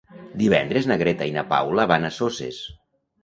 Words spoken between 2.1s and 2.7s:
Soses.